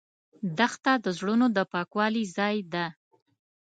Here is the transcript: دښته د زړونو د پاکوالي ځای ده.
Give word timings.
دښته 0.57 0.93
د 1.05 1.05
زړونو 1.17 1.45
د 1.55 1.57
پاکوالي 1.71 2.23
ځای 2.37 2.57
ده. 2.73 2.85